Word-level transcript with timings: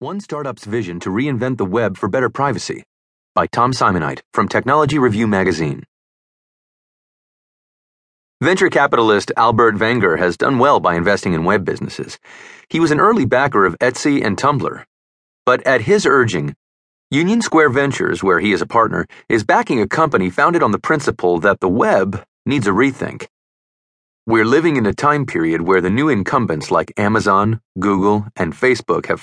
One 0.00 0.20
Startup's 0.20 0.64
Vision 0.64 1.00
to 1.00 1.10
Reinvent 1.10 1.56
the 1.56 1.64
Web 1.64 1.96
for 1.96 2.08
Better 2.08 2.30
Privacy 2.30 2.84
by 3.34 3.48
Tom 3.48 3.72
Simonite 3.72 4.20
from 4.32 4.46
Technology 4.46 4.96
Review 4.96 5.26
Magazine. 5.26 5.82
Venture 8.40 8.70
capitalist 8.70 9.32
Albert 9.36 9.80
Wenger 9.80 10.16
has 10.16 10.36
done 10.36 10.60
well 10.60 10.78
by 10.78 10.94
investing 10.94 11.32
in 11.32 11.42
web 11.42 11.64
businesses. 11.64 12.16
He 12.68 12.78
was 12.78 12.92
an 12.92 13.00
early 13.00 13.24
backer 13.24 13.66
of 13.66 13.76
Etsy 13.80 14.24
and 14.24 14.36
Tumblr. 14.36 14.84
But 15.44 15.66
at 15.66 15.80
his 15.80 16.06
urging, 16.06 16.54
Union 17.10 17.42
Square 17.42 17.70
Ventures, 17.70 18.22
where 18.22 18.38
he 18.38 18.52
is 18.52 18.62
a 18.62 18.66
partner, 18.66 19.04
is 19.28 19.42
backing 19.42 19.80
a 19.80 19.88
company 19.88 20.30
founded 20.30 20.62
on 20.62 20.70
the 20.70 20.78
principle 20.78 21.40
that 21.40 21.58
the 21.58 21.68
web 21.68 22.22
needs 22.46 22.68
a 22.68 22.70
rethink. 22.70 23.26
We're 24.28 24.44
living 24.44 24.76
in 24.76 24.84
a 24.84 24.92
time 24.92 25.24
period 25.24 25.62
where 25.62 25.80
the 25.80 25.88
new 25.88 26.10
incumbents 26.10 26.70
like 26.70 26.92
Amazon, 26.98 27.62
Google, 27.80 28.26
and 28.36 28.52
Facebook 28.52 29.06
have 29.06 29.22